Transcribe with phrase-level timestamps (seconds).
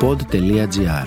[0.00, 1.06] pod.gr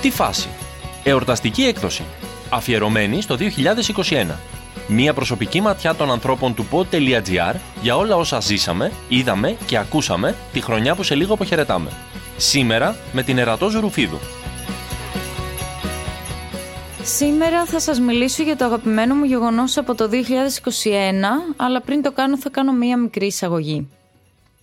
[0.00, 0.48] Τι φάση.
[1.04, 2.04] Εορταστική έκδοση.
[2.50, 3.36] Αφιερωμένη στο
[4.08, 4.26] 2021.
[4.88, 10.60] Μία προσωπική ματιά των ανθρώπων του pod.gr για όλα όσα ζήσαμε, είδαμε και ακούσαμε τη
[10.60, 11.90] χρονιά που σε λίγο αποχαιρετάμε.
[12.36, 14.18] Σήμερα με την Ερατός Ρουφίδου.
[17.04, 20.14] Σήμερα θα σας μιλήσω για το αγαπημένο μου γεγονός από το 2021,
[21.56, 23.88] αλλά πριν το κάνω θα κάνω μία μικρή εισαγωγή.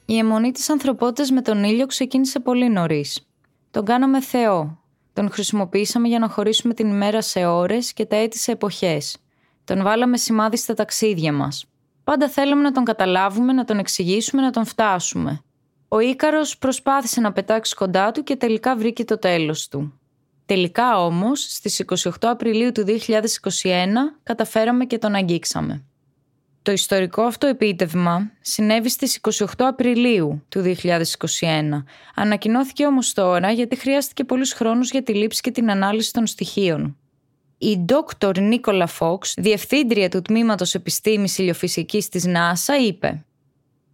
[0.06, 3.28] Η αιμονή της ανθρωπότητας με τον ήλιο ξεκίνησε πολύ νωρίς.
[3.72, 4.80] Τον κάναμε Θεό.
[5.14, 9.18] Τον χρησιμοποιήσαμε για να χωρίσουμε την ημέρα σε ώρες και τα έτη σε εποχές.
[9.64, 11.66] Τον βάλαμε σημάδι στα ταξίδια μας.
[12.04, 15.42] Πάντα θέλαμε να τον καταλάβουμε, να τον εξηγήσουμε, να τον φτάσουμε.
[15.88, 20.00] Ο Ίκαρος προσπάθησε να πετάξει κοντά του και τελικά βρήκε το τέλος του.
[20.50, 22.96] Τελικά όμως, στις 28 Απριλίου του 2021
[24.24, 25.84] καταφέραμε και τον αγγίξαμε.
[26.62, 31.84] Το ιστορικό αυτό επίτευγμα συνέβη στις 28 Απριλίου του 2021.
[32.16, 36.98] Ανακοινώθηκε όμως τώρα γιατί χρειάστηκε πολλούς χρόνους για τη λήψη και την ανάλυση των στοιχείων.
[37.58, 38.40] Η Dr.
[38.40, 43.26] Νίκολα Φόξ, διευθύντρια του Τμήματος Επιστήμης Ηλιοφυσικής της NASA, είπε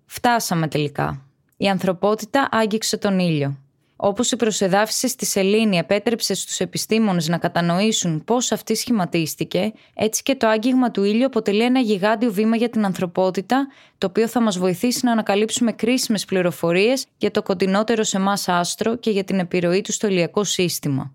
[0.05, 1.25] «Φτάσαμε τελικά.
[1.57, 3.64] Η ανθρωπότητα άγγιξε τον ήλιο.
[3.95, 10.35] Όπως η προσεδάφιση στη σελήνη επέτρεψε στους επιστήμονες να κατανοήσουν πώς αυτή σχηματίστηκε, έτσι και
[10.35, 14.57] το άγγιγμα του ήλιου αποτελεί ένα γιγάντιο βήμα για την ανθρωπότητα, το οποίο θα μας
[14.57, 19.81] βοηθήσει να ανακαλύψουμε κρίσιμες πληροφορίες για το κοντινότερο σε εμάς άστρο και για την επιρροή
[19.81, 21.13] του στο ηλιακό σύστημα.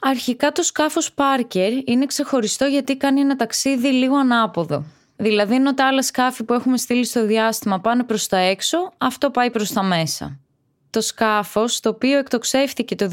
[0.00, 4.84] Αρχικά το σκάφος Πάρκερ είναι ξεχωριστό γιατί κάνει ένα ταξίδι λίγο ανάποδο.
[5.16, 9.30] Δηλαδή, ενώ τα άλλα σκάφη που έχουμε στείλει στο διάστημα πάνε προς τα έξω, αυτό
[9.30, 10.38] πάει προς τα μέσα.
[10.90, 13.08] Το σκάφος, το οποίο εκτοξεύτηκε το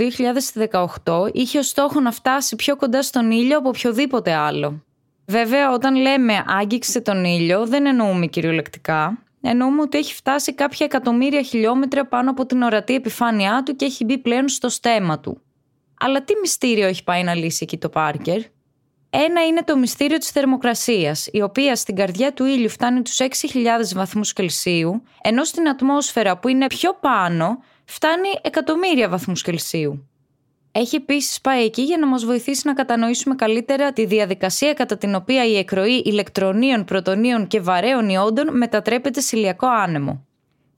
[1.03, 4.83] 2018, είχε ως στόχο να φτάσει πιο κοντά στον ήλιο από οποιοδήποτε άλλο.
[5.25, 9.17] Βέβαια, όταν λέμε άγγιξε τον ήλιο, δεν εννοούμε κυριολεκτικά.
[9.41, 14.05] Εννοούμε ότι έχει φτάσει κάποια εκατομμύρια χιλιόμετρα πάνω από την ορατή επιφάνειά του και έχει
[14.05, 15.41] μπει πλέον στο στέμα του.
[15.99, 18.41] Αλλά τι μυστήριο έχει πάει να λύσει εκεί το Πάρκερ;
[19.15, 23.25] Ένα είναι το μυστήριο της θερμοκρασίας, η οποία στην καρδιά του ήλιου φτάνει τους 6.000
[23.93, 30.09] βαθμούς Κελσίου, ενώ στην ατμόσφαιρα που είναι πιο πάνω φτάνει εκατομμύρια βαθμούς Κελσίου.
[30.71, 35.15] Έχει επίσης πάει εκεί για να μας βοηθήσει να κατανοήσουμε καλύτερα τη διαδικασία κατά την
[35.15, 40.25] οποία η εκροή ηλεκτρονίων, πρωτονίων και βαρέων ιόντων μετατρέπεται σε ηλιακό άνεμο.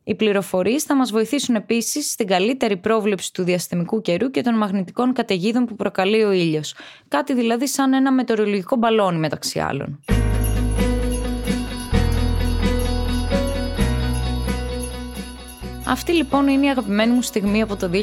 [0.07, 5.13] Οι πληροφορίες θα μας βοηθήσουν επίσης στην καλύτερη πρόβλεψη του διαστημικού καιρού και των μαγνητικών
[5.13, 6.75] καταιγίδων που προκαλεί ο ήλιος.
[7.07, 9.99] Κάτι δηλαδή σαν ένα μετεωρολογικό μπαλόνι μεταξύ άλλων.
[15.87, 17.99] Αυτή λοιπόν είναι η αγαπημένη μου στιγμή από το 2021.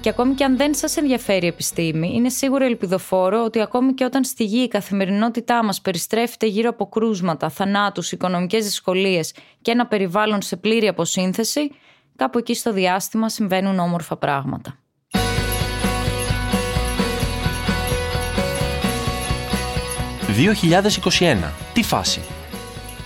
[0.00, 4.04] Και ακόμη και αν δεν σας ενδιαφέρει η επιστήμη, είναι σίγουρο ελπιδοφόρο ότι ακόμη και
[4.04, 9.86] όταν στη γη η καθημερινότητά μας περιστρέφεται γύρω από κρούσματα, θανάτους, οικονομικές δυσκολίες και ένα
[9.86, 11.70] περιβάλλον σε πλήρη αποσύνθεση,
[12.16, 14.78] κάπου εκεί στο διάστημα συμβαίνουν όμορφα πράγματα.
[21.20, 21.52] «2021.
[21.72, 22.20] Τι φάση»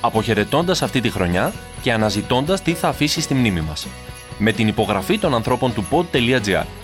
[0.00, 3.86] Αποχαιρετώντας αυτή τη χρονιά και αναζητώντας τι θα αφήσει στη μνήμη μας.
[4.38, 6.83] Με την υπογραφή των ανθρώπων του pod.gr.